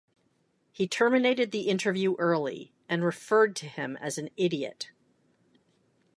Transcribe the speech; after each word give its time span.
He 0.71 0.87
terminated 0.87 1.51
the 1.51 1.69
interview 1.69 2.15
early 2.17 2.73
and 2.89 3.05
referred 3.05 3.55
to 3.57 3.67
him 3.67 3.97
as 3.97 4.17
an 4.17 4.31
idiot. 4.35 4.89